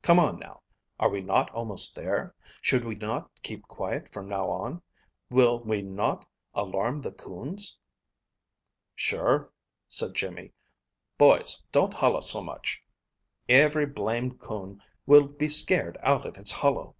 Come 0.00 0.20
on, 0.20 0.38
now! 0.38 0.62
Are 1.00 1.08
we 1.10 1.20
not 1.22 1.50
almost 1.50 1.96
there? 1.96 2.36
Should 2.60 2.84
we 2.84 2.94
not 2.94 3.28
keep 3.42 3.64
quiet 3.64 4.08
from 4.12 4.28
now 4.28 4.48
on? 4.48 4.80
Will 5.28 5.58
we 5.58 5.82
not 5.82 6.24
alarm 6.54 7.00
the 7.00 7.10
coons?" 7.10 7.76
"Sure," 8.94 9.50
said 9.88 10.14
Jimmy. 10.14 10.52
"Boys, 11.18 11.60
don't 11.72 11.94
hollo 11.94 12.20
so 12.20 12.40
much. 12.40 12.80
Every 13.48 13.86
blamed 13.86 14.38
coon 14.38 14.80
will 15.04 15.26
be 15.26 15.48
scared 15.48 15.98
out 16.00 16.26
of 16.26 16.36
its 16.38 16.52
hollow!" 16.52 16.94